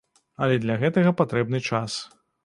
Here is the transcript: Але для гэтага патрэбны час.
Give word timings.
Але 0.45 0.55
для 0.63 0.77
гэтага 0.83 1.11
патрэбны 1.19 1.59
час. 1.69 1.99